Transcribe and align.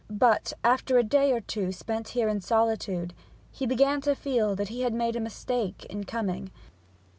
But 0.09 0.51
after 0.63 0.97
a 0.97 1.03
day 1.03 1.31
or 1.31 1.41
two 1.41 1.71
spent 1.71 2.07
here 2.17 2.27
in 2.27 2.41
solitude 2.41 3.13
he 3.51 3.67
began 3.67 4.01
to 4.01 4.15
feel 4.15 4.55
that 4.55 4.69
he 4.69 4.81
had 4.81 4.95
made 4.95 5.15
a 5.15 5.19
mistake 5.19 5.85
in 5.91 6.05
coming. 6.05 6.49